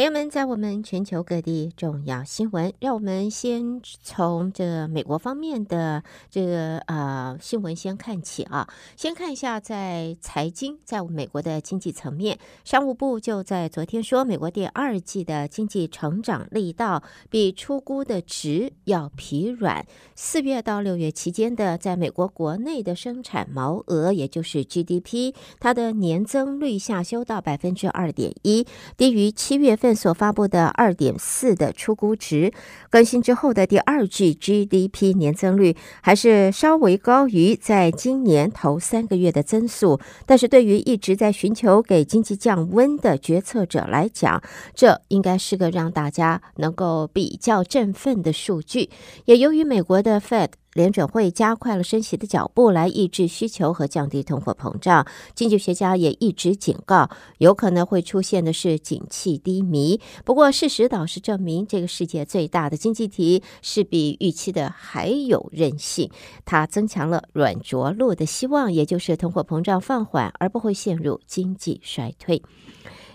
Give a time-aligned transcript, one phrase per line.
[0.00, 8.66] 朋友们，在我们全球各地重要新闻，让我们先从这美国方面的这个呃新闻先看起啊。
[8.96, 19.86] 先看一下在财经，在美国的经济层面，商务部就在昨天说，美国第二季的经济成长力道比出估的值要疲软。
[20.14, 32.52] 四月到六月期间的，在美国国内的生产毛额，也就是 GDP，它的年增率下修到百分之二点一，低于七月份所发布的二点四的初估值，
[32.90, 44.42] 更新之后的第二季 GDP 年增率还是稍微高于在今年头三个月的增速，但是对于一直在寻求给经济降温的决策者来讲，
[44.74, 48.90] 这应该是个让大家能够比较振奋的数据。
[49.24, 50.50] 也由于美国的 Fed。
[50.72, 55.06] 联准会加快了升息的脚步，来抑制需求和降低通货膨胀。
[55.34, 60.00] 经济学家也一直警告，有可能会出现的是景气低迷。
[60.24, 66.10] 不过，事实倒是证明，这个世界最大的经济体是比预期的还有韧性，
[66.44, 72.42] 它增强了软着陆的希望，也就是通货膨胀放缓，而不会陷入经济衰退。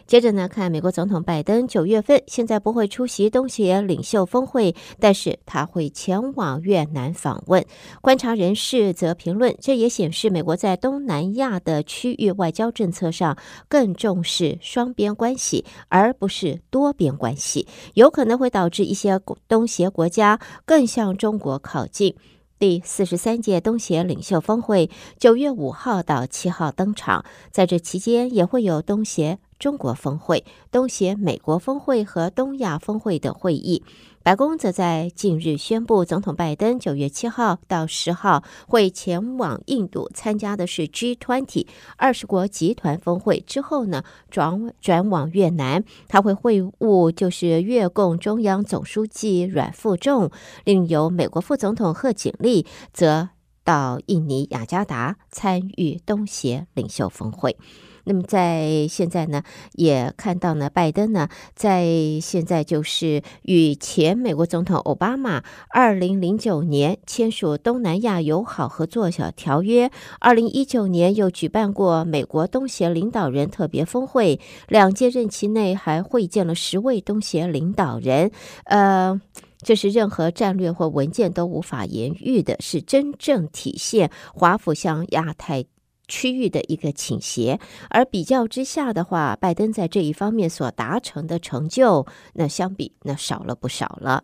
[0.08, 7.66] 接着呢，看美国总统拜登九月份现在不会出席东协领袖峰会，但是他会前往越南访问。
[8.02, 13.36] 观察人士则评论，这也显示美国在东南亚的区域外交政策上
[13.68, 22.16] 更重视双边关系，而不是多边关系，有可能会导致一些东协国家更向中国靠近。
[22.58, 29.40] 第四十三届东协领袖峰会九月五号到七号登场，在这期间也会有东协。
[29.58, 33.84] 中国峰会、东协美国峰会和东亚峰会的会议，
[34.22, 50.30] 白宫则在近日宣布，总统拜登九月七号到十号会前往印度参加的是 G20 二十国集团峰会，之后呢转转往越南，他会会晤就是越共中央总书记阮富仲，
[50.64, 53.30] 另有美国副总统贺锦丽则
[53.64, 57.58] 到印尼雅加达参与东协领袖峰会。
[58.06, 59.44] 那么在现在呢，
[59.74, 61.86] 也看到呢，拜登呢，在
[62.22, 78.32] 现在就是与前美国总统奥巴马二零零九年签署东南亚友好合作小条约，二零一九年又举办过美国东协领导人特别峰会，两届任期内还会见了十位东协领导人，
[78.66, 79.20] 呃，
[79.58, 85.66] 这是任何战略或文件都无法言喻的，是真正体现华府向亚太。
[86.08, 94.24] 区域的一个倾斜，而比较之下的话，拜登在这一方面所达成的成就，那相比那少了不少了。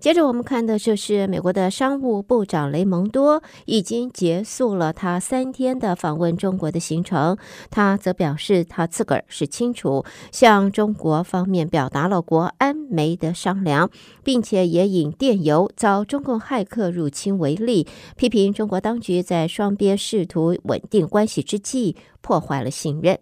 [0.00, 7.36] 接着我们看的就是美国的商务部长雷蒙多已经结束了他三天的访问中国的行程。
[7.68, 13.90] 他则表示，他自个儿是清楚向中国方面表达了国安没得商量，
[14.22, 23.18] 并且也以电邮遭中共骇客入侵为例，批评中国当局在双边试图稳定关系之际破坏了信任。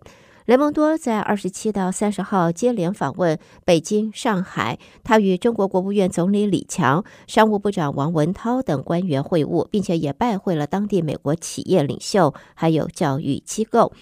[0.47, 13.93] 雷蒙多在二十七到三十号接连访问北京、上海，他与中国国务院总理李强、商务部长王文涛等官员会晤，并且也拜会了当地美国企业领袖，还有教育机构。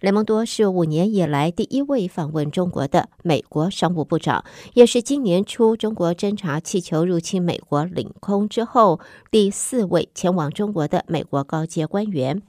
[0.00, 12.42] 雷蒙多是五年以来第一位访问中国的美国商务部长，也是今年初中国侦察气球入侵美国领空之后第四位前往中国的美国高阶官员。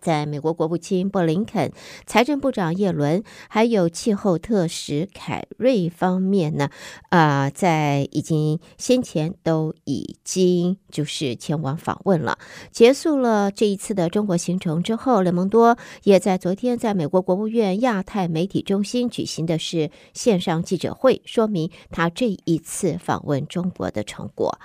[0.00, 1.72] 在美国国务卿布林肯、
[2.06, 6.70] 财政部长耶伦，还有气候特使凯瑞方面呢，
[7.10, 12.38] 啊、在已经先前都已经就是前往访问了。
[12.70, 24.58] 结束了这一次的中国行程之后，雷蒙多也在昨天在美国国务院亚太媒体中心举行的是线上记者会，说明他这一次访问中国的成果。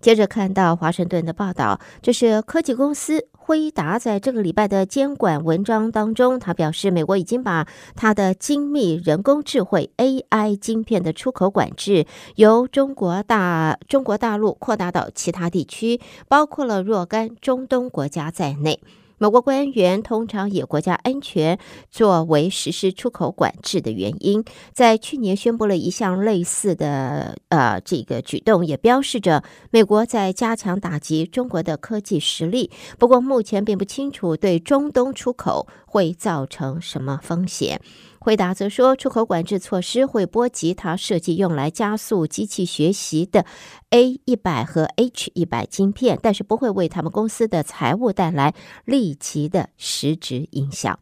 [0.00, 7.66] 接着看到华盛顿的报道，这是科技公司辉达在这个礼拜的监管文章当中，他表示，美国已经把
[7.96, 12.04] 它的精密人工智慧 AI 晶片的出口管制
[12.34, 15.98] 由中国大中国大陆扩大到其他地区，
[16.28, 18.80] 包括了若干中东国家在内。
[19.18, 21.58] 美国官员通常以国家安全
[21.90, 32.70] 作为实施出口管制的原因，在去年宣布了一项类似的呃这个举动，也标示着美国在加强打击中国的科技实力。
[32.96, 37.80] 不过目前并不清楚对中东出口会造成什么风险。
[38.28, 43.46] 惠达则说，出口管制措施会波及它设计用来加速机器学习的
[43.88, 48.52] A 一百和 H 一百晶片，但是不会为他们公司的财务带来
[48.84, 50.98] 立即的实质影响。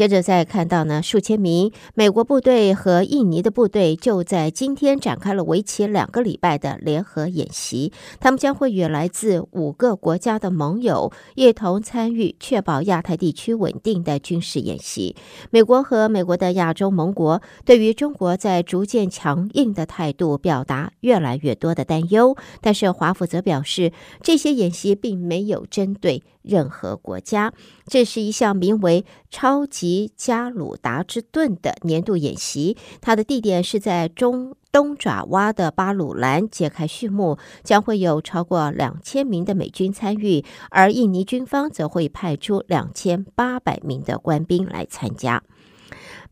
[0.00, 7.92] 接着再看到呢，数千名美国部队和印尼的部队就在今天展开了为期两个礼拜的联合演习。
[8.18, 15.14] 他们将会与来自五个国家的盟友一同参与，确保亚太地区稳定的军事演习。
[15.50, 23.92] 美国和美国的亚洲盟国对于中国在逐渐强硬的态度表达越来越多的担忧，但是华府则表示，
[24.22, 27.52] 这些演习并没有针对任何国家。
[27.86, 45.42] 这是一项名为“超级加鲁达之盾”的年度演习，它的地点是在中东爪哇的巴鲁兰，揭开序幕，将会有超过两千名的美军参与，而印尼军方则会派出两千八百名的官兵来参加。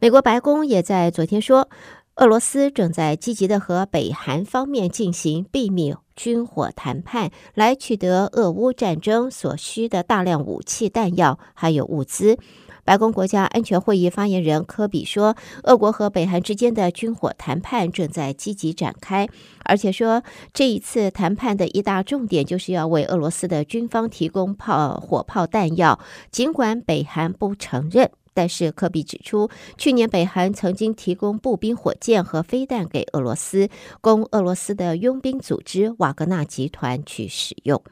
[0.01, 1.69] 美国白宫也在昨天说，
[2.19, 12.37] 俄罗斯正在积极的和北韩方面进行秘密军火谈判，来取得俄乌战争所需的大量武器弹药还有物资。
[12.85, 19.29] 白宫国家安全会议发言人科比说，俄国和北韩之间的军火谈判正在积极展开，
[19.63, 26.01] 而且说这一次谈判的一大重点就是要为俄罗斯的军方提供炮火炮弹药，
[26.33, 28.11] 尽管北韩不承认。
[28.39, 33.69] 但是科比指出，去年北韩曾经提供步兵火箭和飞弹给俄罗斯，
[34.01, 37.83] 供俄罗斯的佣兵组织瓦格纳集团去使用。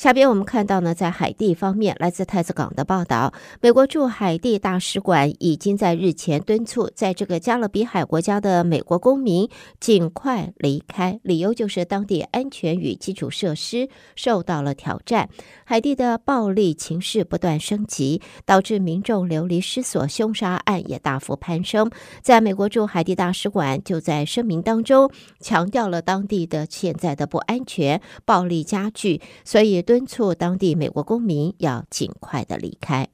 [0.00, 15.28] 下边我们看到呢，在海地方面，来自太子港的报道，美国驻海地大使馆已经在日前敦促在这个加勒比海国家的美国公民尽快离开，理由就是当地安全与基础设施受到了挑战。
[15.66, 21.90] 海地的暴力情势不断升级，导致民众流离失所，凶杀案也大幅攀升。
[22.22, 25.10] 在美国驻海地大使馆就在声明当中
[25.40, 29.84] 强调了当地的现在的不安全，暴力加剧，所以。
[29.90, 33.08] 敦促当地美国公民要尽快的离开。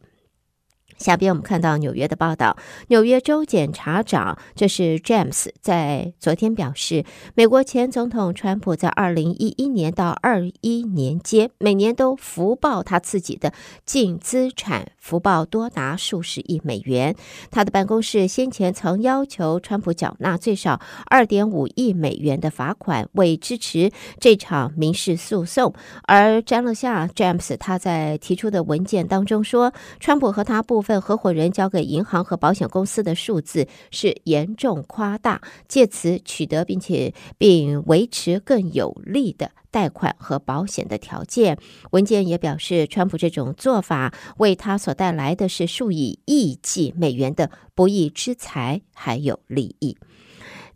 [0.99, 2.57] 下边我们看到纽约的报道，
[2.89, 7.05] 纽约州检察长这是 James 在昨天表示，
[7.35, 13.53] 美国前总统川普在二零一一年到二一年间，每年都福报他自己的
[13.85, 17.15] 净资产，福报多达数十亿美元。
[17.51, 25.75] 他的办公室先前曾要求川普缴纳最少二点五亿美元的罚款，为支持这场民事诉讼。
[26.05, 41.59] 而詹乐夏 James 他在提出的文件当中说，川普和他不份合伙人交给银行和保险公司的数字是严重夸大，借此取得并且并维持更有利的贷款和保险的条件。
[41.91, 49.97] 文件也表示，川普这种做法为他所带来的是数以亿计美元的不义之财，还有利益。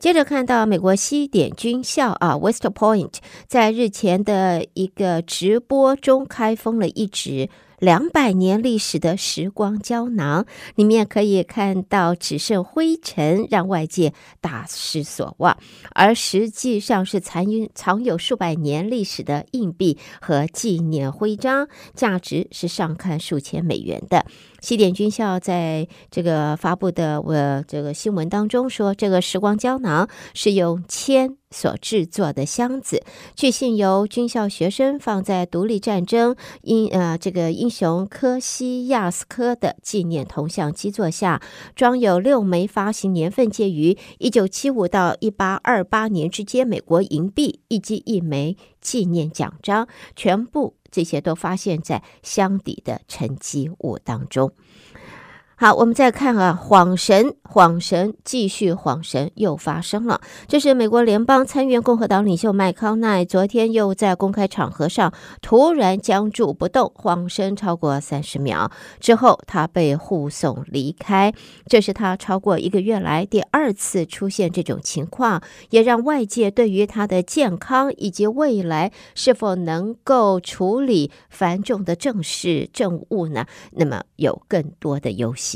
[0.01, 3.17] 接着看到美国西点军校啊，West Point
[3.47, 7.49] 在日前的一个直播中开封了一支。
[7.81, 10.45] 两百年历史的时光胶囊，
[10.75, 14.13] 里面可以看到只剩灰尘，让外界
[14.43, 15.57] 大失所望。
[15.95, 24.27] 而实际上是残余藏有数百年历史的硬币和纪念徽章，价值是上看数千美元的。
[24.61, 33.03] 西点军校在这个发布的呃这个新闻当中说，这个时光胶囊是用铅所制作的箱子，
[33.35, 41.43] 据信由军校学生放在独立战争英呃这个英雄科西亚斯科的纪念铜像基座下，
[41.75, 50.77] 装有六枚发行年份介于一九七五到一八二八年之间美国银币，以及一枚纪念奖章，全部。
[50.91, 54.53] 这些都发现在箱底的沉积物当中。
[55.63, 60.23] 好，我们再看啊，晃神，晃神，继续晃神，又发生了。
[60.49, 65.13] 这是美国联邦参议院共和党领袖麦康奈昨天又在公开场合上
[65.43, 71.35] 突然僵住不动，晃神超过三十秒之后，他被护送离开。
[71.67, 85.50] 这是他超过一个月来第二次出现这种情况，也让外界对于他的健康以及未来是否能够处理繁重的政事政务呢，那么有更多的忧心。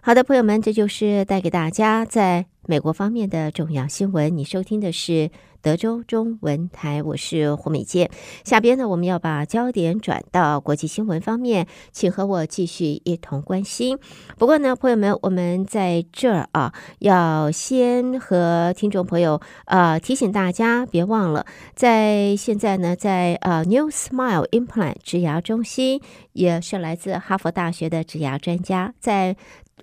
[0.00, 4.36] 好的，朋友们，这就是带给大家在美国方面的重要新闻。
[4.36, 8.10] 你收听的是德州中文台，我是胡美健。
[8.44, 13.98] 下边呢，我们要把焦点转到国际新闻方面，请和我继续一同关心。
[14.38, 26.00] 不过呢，朋友们，我们在这儿啊，要先和听众朋友呃提醒大家，别忘了，在现在呢，在呃 New Smile Implant 植牙中心，
[26.32, 29.36] 也是来自哈佛大学的植牙专家，在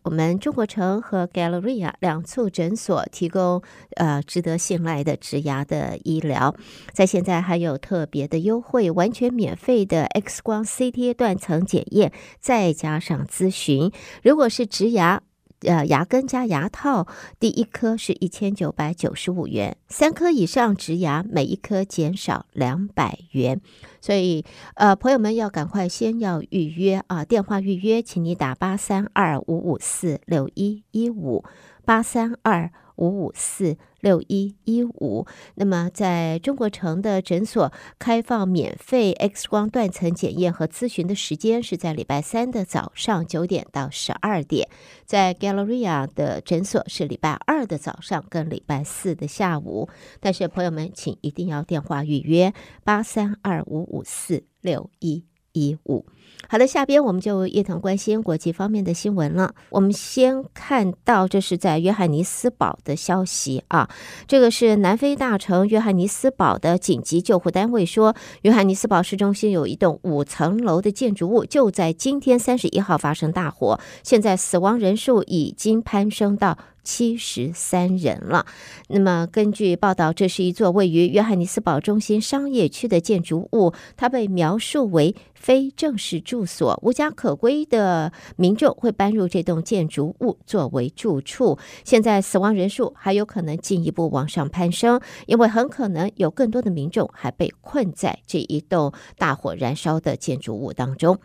[0.04, 3.62] 我们中国城和 Galleria 两处诊所提供
[3.96, 6.56] 呃值得信赖的植牙的医疗，
[6.94, 13.92] 在现在还有特别的优惠，完全免费的 X 光 CT 断层检验，再加上咨询。
[14.24, 15.22] 如果是植牙，
[15.62, 17.08] 呃，牙根加牙套，
[17.40, 23.60] 第一颗是一千九百九十五元，三颗以上植牙，每一颗减少两百元。
[24.00, 31.44] 所以，呃，朋友们要赶快先要预约啊，电话预约，请你打八三二五五四六一一五
[31.90, 32.72] 八三二。
[33.00, 35.26] 五五四六一一五。
[35.56, 44.68] 那么，在中国城的诊所开放免费 X 光断层检验和咨询的时间是在礼拜三的早上九点到十二点，
[45.06, 49.88] 在 Galleria 的诊所是礼拜二的早上跟礼拜四的下午。
[50.20, 52.54] 但是，朋友们请一定要电话预约
[52.84, 56.06] 八三二五五四六一一五。
[56.48, 59.54] 好的，下边我们就一同关心国际方面的新闻了。
[59.70, 63.88] 我们先看到这是在约翰尼斯堡的消息啊，
[64.28, 76.58] 这个是南非大城约翰尼斯堡的紧急救护单位说，约翰尼斯堡市中心有一栋五层楼的建筑物就在今天三十一号发生大火，现在死亡人数已经攀升到。
[76.82, 78.48] 七十三人了。
[78.88, 91.58] 那么，根据报道，这是一座位于约翰尼斯堡中心商业区的建筑物，它被描述为非正式住所，无家可归的民众会搬入这栋建筑物作为住处。
[91.84, 101.18] 现在死亡人数还有可能进一步往上攀升，因为很可能有更多的民众还被困在这一栋大火燃烧的建筑物当中。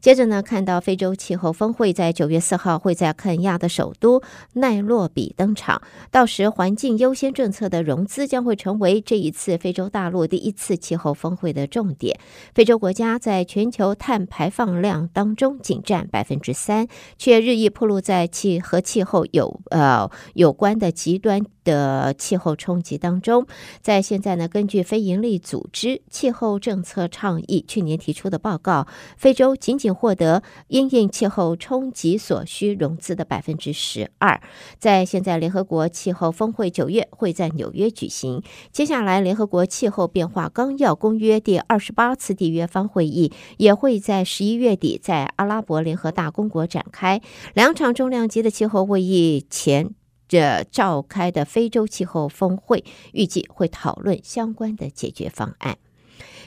[0.00, 4.22] 接着呢，看到非洲气候峰会在九月四号会在肯亚的首都
[4.54, 12.18] 奈洛比登场，到时环境优先政策的融资将会成为这一次非洲大陆第一次气候峰会的重点。
[12.54, 16.86] 非洲国家在全球碳排放量当中仅占百分之三，
[17.18, 23.46] 却日益暴露在气和气候有呃有关的极端的气候冲击当中。
[23.82, 34.40] 在现在呢，根据非营利组织气候政策倡议去年提出的报告，非洲仅仅获得因应气候冲击所需融资的百分之十二。
[34.78, 47.20] 在现在，联合国气候峰会九月会在纽约举行，接下来联合国气候变化纲要公约第二十八次缔约方会议也会在十一月底在阿拉伯联合大公国展开。
[47.54, 49.94] 两场重量级的气候会议前
[50.28, 55.78] 这召开的非洲气候峰会，预计会讨论相关的解决方案。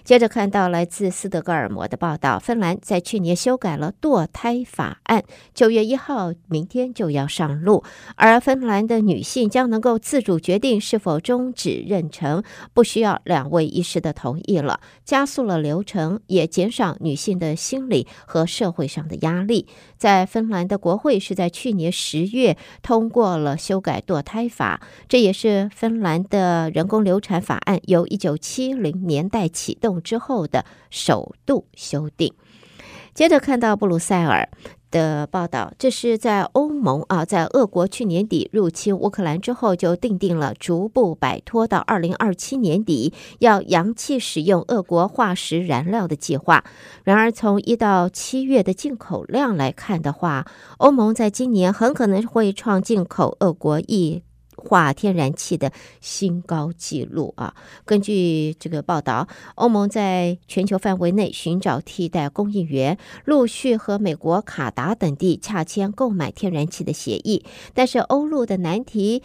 [0.03, 7.83] 接着看到来自斯德哥尔摩的报道，芬兰在去年修改了堕胎法案，九月一号明天就要上路，
[8.15, 12.43] 而芬兰的女性将能够自主决定是否终止妊娠，
[12.73, 19.67] 不需要两位医师的同意了，加速了流程，也减少女性的心理和社会上的压力。
[19.97, 32.33] 在芬兰的国会是在去年十月通过了修改堕胎法，这也是芬兰的人工流产法案由一九七零年代启动之后的首度修订。
[33.13, 34.49] 接着看到布鲁塞尔
[34.89, 46.63] 的报道，这是在欧盟啊，在俄国去年底入侵乌克兰之后，就定定了逐步摆脱到二零二七年底要扬弃使用俄国化石燃料的计划。
[47.03, 50.47] 然而，从一到七月的进口量来看的话，
[50.77, 54.23] 欧盟在今年很可能会创进口俄国一。
[54.63, 57.53] 化天然气的新高纪录啊！
[57.85, 67.43] 根据这个报道，欧盟在全球范围内寻找替代供应源，陆续和美国、卡达等地洽签购买天然气的协议。
[67.73, 69.21] 但是，欧陆的难题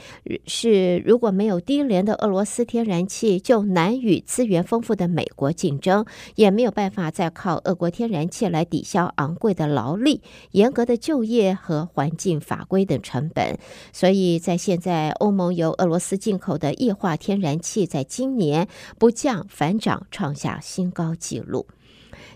[0.47, 6.05] 是，如果没有低廉的俄罗斯天然气，就难与资源丰富的美国竞争，
[6.35, 13.59] 也没有办法再靠俄国天然气来抵消昂贵的劳力、严格的就业和环境法规等成本。
[13.93, 18.67] 所以在现在，欧欧盟由俄罗斯进口的液化天然气，在今年
[18.99, 21.67] 不降反涨，创下新高纪录。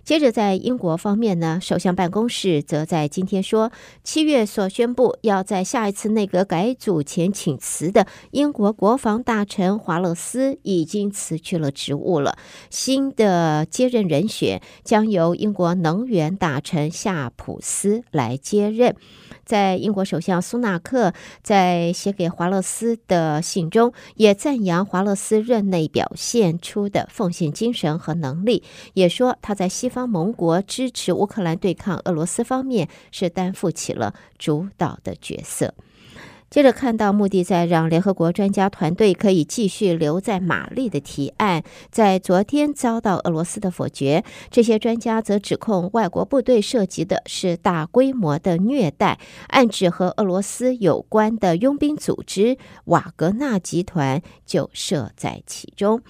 [0.05, 3.73] 接着，在英国方面呢，首相办公室则在今天说，
[4.05, 12.37] 七月所宣布要在下一次内阁改组前请辞的英国国防大臣华勒斯已经辞去了职务了。
[12.69, 18.95] 新的接任人选将由英国能源大臣夏普斯来接任。
[19.53, 28.63] 在英国首相苏纳克在写给华勒斯的信中，也赞扬华勒斯任内表现出的奉献精神和能力，
[28.95, 35.75] 也说他在西方盟国支持乌克兰对抗俄罗斯方面是担负起了主导的角色。
[36.53, 44.23] 接着看到，目的在让联合国专家团队可以继续留在马利的提案，在昨天遭到俄罗斯的否决。
[44.51, 49.19] 这些专家则指控外国部队涉及的是大规模的虐待，
[49.49, 56.03] 暗指和俄罗斯有关的佣兵组织瓦格纳集团就设在其中。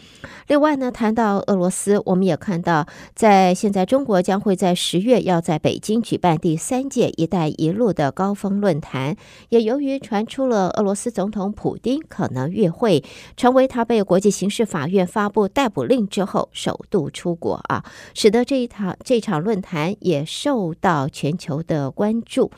[0.49, 9.16] 另外呢，谈到俄罗斯，我们也看到，在现在中国将会在十月要在北京举办第三届“一带一路”的高峰论坛，
[9.50, 10.26] 也由于传。
[10.32, 13.04] 出了俄罗斯总统普京可能越会，
[13.36, 17.84] 成为他被国际刑事法院发布逮捕令之后首度出国啊，
[18.14, 22.50] 使得这一场这场论坛也受到全球的关注。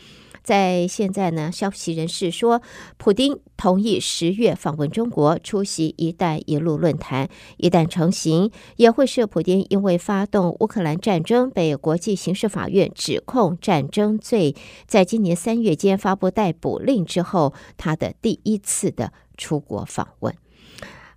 [0.44, 2.60] 在现在呢，消息人士说，
[2.98, 7.30] 普丁同意十月访问中国，出席“一带一路”论坛。
[7.56, 14.54] 一旦成行，也会是普丁因为发动乌克兰战争被国际刑事法院指控战争罪，
[14.86, 20.43] 在今年三月间发布逮捕令之后，他的第一次的出国访问。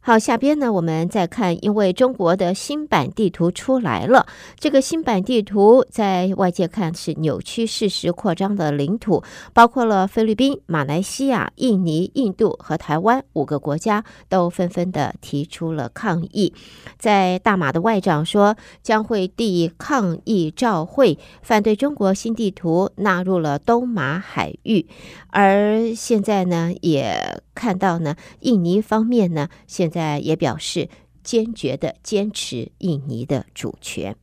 [0.08, 4.26] 好，下边呢，我们再看，因为中国的新版地图出来了。
[4.58, 9.22] 这个新版地图在外界看是扭曲事实、扩张的领土，
[9.52, 16.54] 包括了菲律宾、马来西亚、印尼、印度和台湾五个国家，都纷纷的提出了抗议。
[16.98, 24.88] 在大马的外长说，将会递抗议照会，反对中国新地图纳入了东马海域。
[25.32, 30.90] 而现在呢，也看到呢，印尼方面呢，现在也表示
[31.24, 34.16] 坚决的坚持印尼的主权。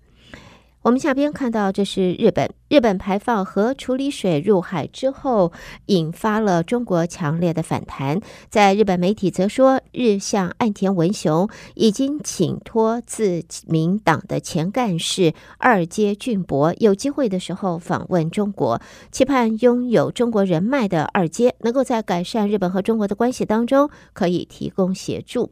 [0.84, 2.52] 我们下边看到，这是日本。
[2.68, 5.50] 日本排放核处理水入海之后，
[5.86, 8.20] 引发了中国强烈的反弹。
[8.50, 18.78] 在日本媒体则说，日相岸田文雄已经请托自民党的前干事二阶俊博，有机会的时候访问中国，
[19.10, 25.50] 期盼拥有中国人脉的二阶能够在改善日本和中国的关系当中可以提供协助。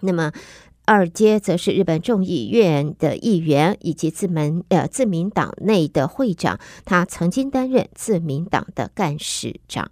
[0.00, 0.32] 那么。
[0.88, 9.90] 二阶则是日本众议院的议员，以及自民呃自民党内的会长，他曾经担任自民党的干事长。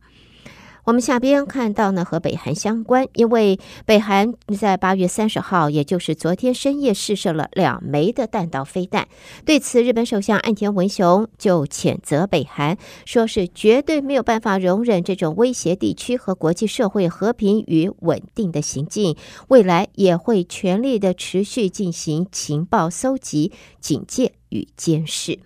[0.87, 9.09] 我们下边看到呢，和北韩相关，因为北韩在八月三十号，也就是昨天深夜试射了两枚的弹道飞弹。
[9.45, 19.17] 对此，日本首相岸田文雄就谴责北韩，说是绝对没有办法容忍这种威胁地区和国际社会和平与稳定的行径，
[19.49, 25.41] 未来也会全力的持续进行情报搜集、警戒与监视。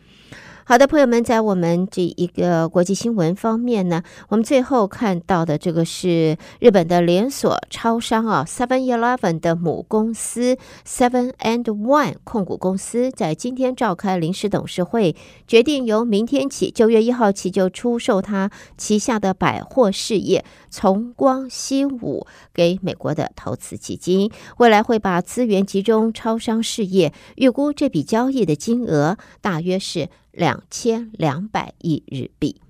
[0.70, 10.56] 好的，朋友们，在我们这一个国际新闻方面呢，我们最后看到的这个是日本的连锁超商啊，Seven Eleven 的母公司
[10.87, 15.16] Seven and One 控股公司在今天召开临时董事会，
[15.48, 30.09] 决定由明天起，九月一号起就出售它旗下的百货事业从光西武给美国的投资基金，未来会把资源集中超商事业，预估这笔交易的金额大约是。
[30.33, 32.61] 两千两百亿日币，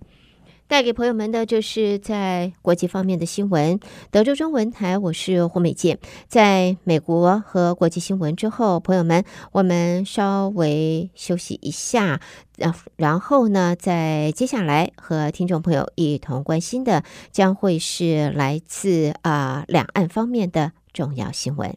[0.67, 3.79] 带给朋友们的就是在国际方面的新闻。
[4.11, 5.99] 德州中文台，我是胡美健。
[6.29, 12.21] 在美国和国际新闻之后，朋友们，我们稍微休息一下，
[12.57, 21.77] 然然后呢，在接下来和听众朋友一同关心的，将会是来自啊两岸方面的重要新闻。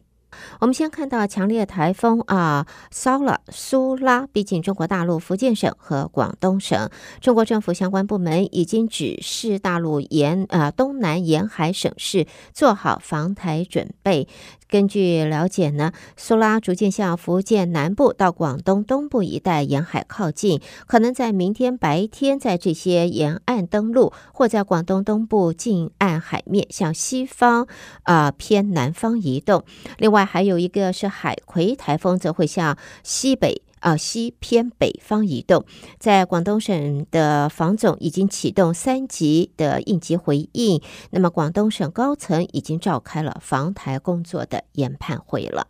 [0.60, 6.88] 我们先看到强烈台风啊，骚了苏拉逼近中国大陆福建省和广东省，
[7.20, 14.28] 中国政府相关部门已经指示大陆沿呃东南沿海省市做好防台准备。
[14.74, 27.68] 根据了解呢，苏拉逐渐向福建南部到广东东部一带沿海靠近，可能在明天白天在这些沿岸登陆，或在广东东部近岸海面向西方
[28.02, 29.62] 啊、偏南方移动。
[29.96, 33.62] 另外还有一个是海葵台风，则会向西北。
[33.84, 35.66] 啊，西偏北方移动，
[35.98, 40.80] 在广东省的防总已经启动三级的应急回应。
[41.10, 45.68] 那么，广东省高层已经召开了防台工作的研判会了。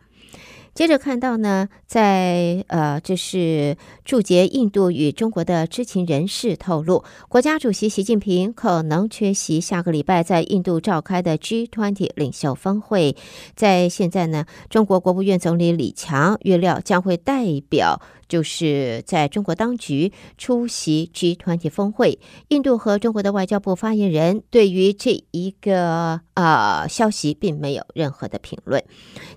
[0.75, 13.15] 接着看到呢，在呃，这是驻捷印度与中国的知情人士透露，国家主席习近平可能缺席下个礼拜在印度召开的 G20 领袖峰会。
[13.55, 22.19] 在现在呢，中国国务院总理李强预料将会代表就是在中国当局出席 G20 峰会。
[22.49, 28.83] 印度和中国的外交部发言人对于这一个呃消息并没有任何的评论。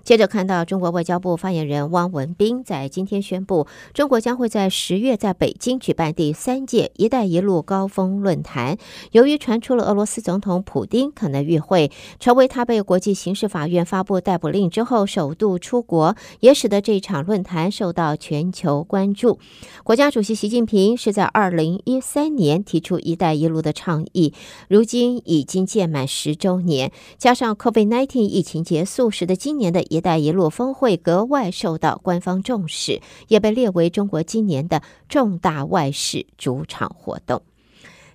[0.03, 8.77] 接着看到中国外交部发言人汪文斌在今天宣布，中国将会在十月在北京举办第三届“一带一路”高峰论坛。
[9.11, 19.39] 由于传出了俄罗斯总统普丁可能与会，成为他被国际刑事法院发布逮捕令之后首度出国，也使得这场论坛受到全球关注。
[19.83, 24.33] 国家主席习近平是在二零一三年提出“一带一路”的倡议，
[24.67, 37.41] 如今已经届满十周年，加上 COVID-19 疫情结束，时的今年的一带一路峰会格外受到官方重视，也被列为中国今年的重大外事主场活动。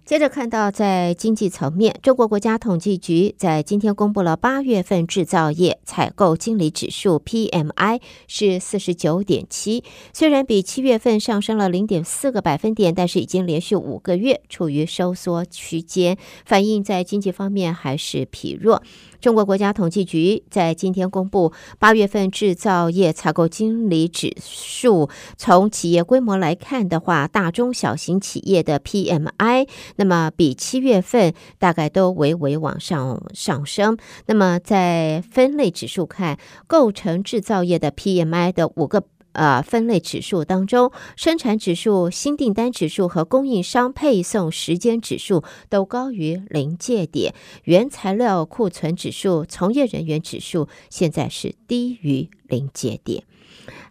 [0.05, 18.83] 接着看到，在经济层面，中国国家统计局在今天公布了八月份制造业采购经理指数 PMI 是四十九点七，虽然比七月份上升了零点四个百分点，但是已经连续五个月处于收缩区间，反映在经济方面还是疲弱。
[19.23, 33.97] 中国国家统计局在今天公布八月份制造业采购经理指数，从企业规模来看的话，大中小型企业的 PMI，那么比七月份大概都微微往上上升。
[34.27, 39.05] 那么在分类指数看，构成制造业的 PMI 的五个。
[39.35, 53.25] 呃，分类指数当中，生产指数、新订单指数和供应商配送时间指数都高于临界点，原材料库存指数、从业人员指数现在是低于临界点。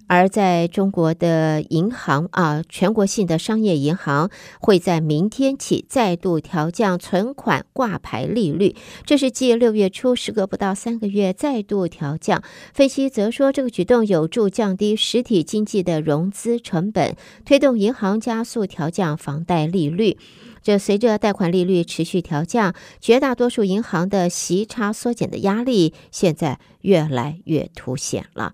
[0.07, 12.43] 而在中国的银行啊，全国性的商业银行会在明天起再度调降存款挂牌利率，这是继六月初时隔不到三个月再度调降。
[12.73, 20.17] 分析则说，这个举动有助降低实体经济的融资成本，推动银行加速调降房贷利率。
[20.61, 28.53] 这随着贷款利率持续调降，绝大多数银行的息差缩减的压力现在越来越凸显了。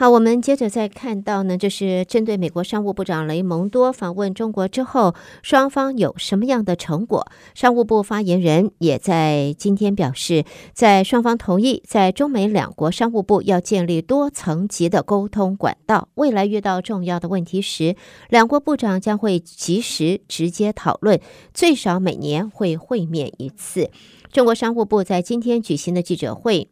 [0.00, 7.26] 好，我们接着再看到呢，就是针对美国商务部长雷蒙多访问中国之后，双方有什么样的成果？
[7.54, 17.94] 商务部发言人也在今天表示，在双方同意在中美两国商务部要建立多层级的沟通管道，未来遇到重要的问题时，
[18.30, 21.20] 两国部长将会及时直接讨论，
[21.52, 23.90] 最少每年会会面一次。
[24.32, 26.70] 中国商务部在今天举行的记者会。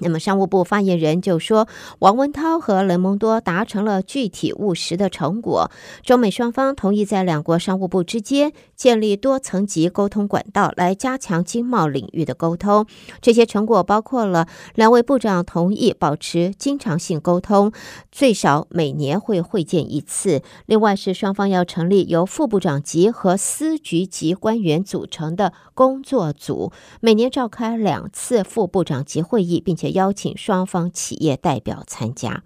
[0.00, 1.68] 那么，商务部发言人就说，
[2.00, 5.70] 王文涛和雷蒙多达成了具体务实的成果。
[6.02, 12.86] 中美双方同意在两国商务部之间建立多层级沟通管道，来加强经贸领域的沟通。
[13.22, 17.70] 这些成果包括了两位部长同意保持经常性沟通，
[18.10, 20.42] 最少每年会会见一次。
[20.66, 29.83] 另外是双方要成立由副部长级和司局级官员组成的工作组，每年召开两次副部长级会议，并且。
[29.90, 32.42] 邀请双方企业代表参加。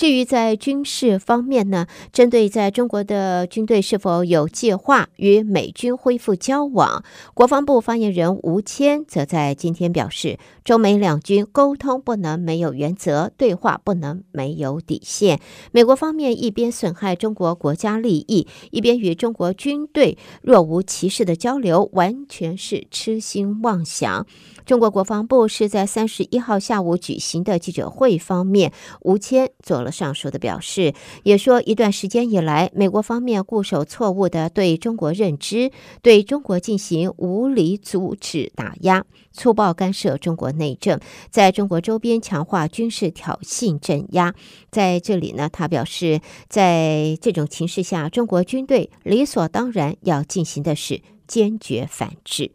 [0.00, 15.38] 至于在军事方面呢，针对在中国的军队是否有计划与美军恢复交往，国防部发言人吴谦则在今天表示，中美两军沟通不能没有原则，对话不能没有底线。
[15.70, 24.26] 美国方面一边损害中国国家利益，一边与中国军队若无其事的交流，完全是痴心妄想。
[24.64, 35.70] 中国国防部是在三十一号下午举行的记者会方面，吴谦做了上述的表示，也说一段时间以来，美国方面固守错误的对中国认知，
[36.02, 41.00] 对中国进行无理阻止打压，粗暴干涉中国内政，
[41.30, 44.34] 在中国周边强化军事挑衅镇压。
[44.70, 52.52] 在这里呢，他表示，在这种情势下，中国军队理所当然要进行的是坚决反制。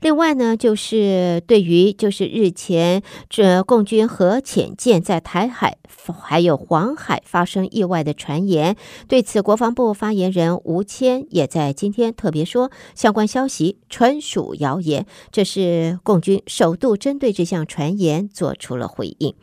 [0.00, 5.78] 另外呢，就是对于就是日前这共军核潜舰在台海
[6.20, 8.76] 还有黄海发生意外的传言，
[9.08, 19.34] 对此国防部发言人吴谦也在今天特别说，相关消息纯属谣言，这是共军首度针对这项传言做出了回应。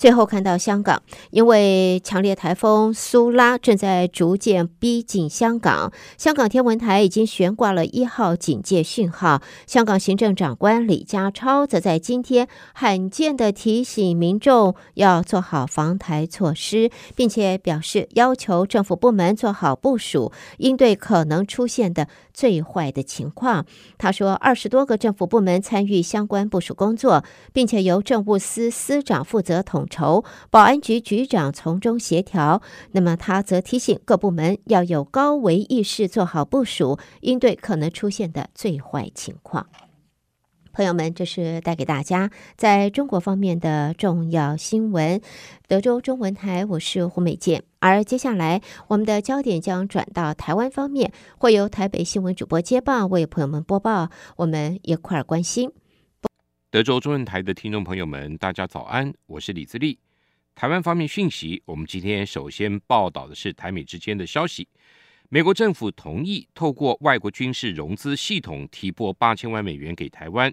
[0.00, 9.42] 最后看到香港，因为强烈台风苏拉正在逐渐逼近香港，香港天文台已经悬挂了一号警戒讯号。
[9.66, 22.08] 香港行政长官李家超则在今天罕见地提醒民众要做好防台措施，并且表示要求政府部门做好部署，应对可能出现的
[22.40, 23.66] 最坏的情况。
[23.98, 27.22] 他说，二十多个政府部门参与相关部署工作，
[27.52, 32.62] 并且由政务司司长负责统筹，保安局局长从中协调。
[32.92, 39.66] 那么他则提醒各部门要有高维意识，做好部署，应对可能出现的最坏情况。
[40.72, 45.20] 朋友们，这是带给大家在中国方面的重要新闻。
[45.66, 47.64] 德州中文台，我是胡美健。
[47.80, 54.10] 而接下来，我们的焦点将转到台湾方面，会由台北新闻主播接棒为朋友们播报。
[54.36, 55.72] 我们一块儿关心。
[56.70, 59.98] 德州中文台的听众朋友们，大家早安，我是李自立。
[60.54, 64.68] 台湾方面讯息，我们今天首先报道的是台美之间的消息。
[65.32, 70.52] 美国政府同意透过外国军事融资系统提拨八千万美元给台湾。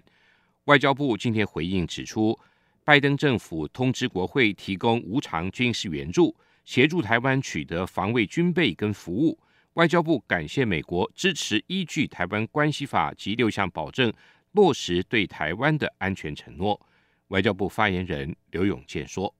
[0.66, 2.38] 外交部今天回应指出，
[2.84, 6.32] 拜登政府通知国会提供无偿军事援助，
[6.64, 9.36] 协助台湾取得防卫军备跟服务。
[9.72, 14.12] 外交部感谢美国支持依据《台湾关系法》及六项保证，
[14.52, 16.80] 落实对台湾的安全承诺。
[17.28, 19.34] 外交部发言人刘永健说。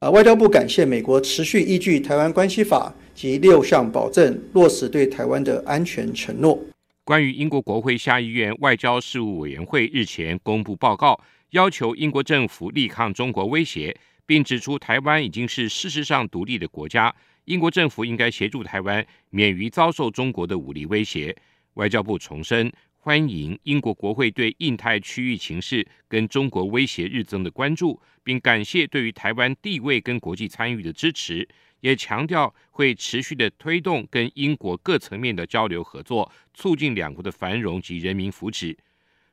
[0.00, 6.58] 啊，外交部感谢美国持续依据《台湾关系法》及六项保证，落实对台湾的安全承诺。
[7.04, 21.36] 关于英国国会下议院外交事务委员会日前公布报告，要求英国政府力抗中国威胁，并指出台湾已经是事实上独立的国家，英国政府应该协助台湾免于遭受中国的武力威胁。
[21.74, 22.72] 外交部重申。
[23.02, 31.48] 欢迎英国国会对印太区域情势跟中国威胁日增的关注，并感谢对于台湾地位跟国际参与的支持，
[31.80, 38.76] 也强调会持续的推动跟英国各层面的交流合作，促进两国的繁荣及人民福祉。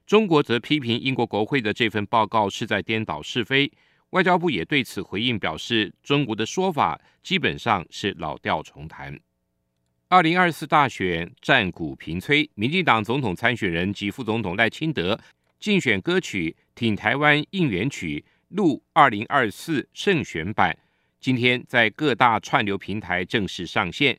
[0.05, 3.69] 中国则批评英国国会的这份报告是在颠倒是非。
[4.11, 9.19] 外交部也对此回应表示，中国的说法基本上是老调重弹。
[10.09, 15.19] 二零二四大选战鼓频催，民进党总统参选人及副总统赖清德
[15.59, 18.23] 竞选歌曲《挺台湾应援曲》
[18.55, 20.77] 录二零二四胜选版，
[21.19, 24.17] 今天在各大串流平台正式上线。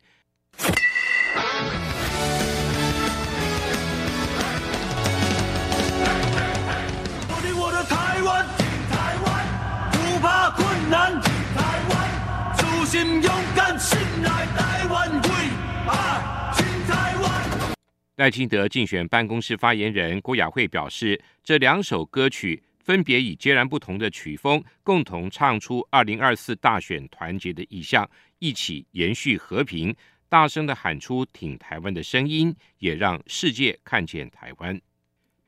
[18.18, 29.94] 赖清德竞选办公室发言人郭雅慧表示，这两首歌曲分别以截然不同的曲风，共同唱出二零二四大选团结的意向，一起延续和平，
[30.28, 34.80] 大声的喊出挺台湾的声音，也让世界看见台湾。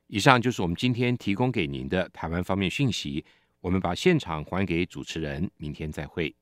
[0.07, 3.25] 以上就是我们今天提供给您的台湾方面讯息，
[3.61, 6.33] 我们把现场还给主持人，明天再会。